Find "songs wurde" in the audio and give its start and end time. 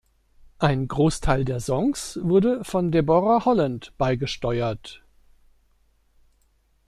1.59-2.63